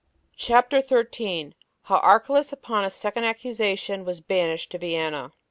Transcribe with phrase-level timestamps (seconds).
[0.35, 1.53] CHAPTER 13.
[1.83, 5.31] How Archelaus Upon A Second Accusation, Was Banished To Vienna.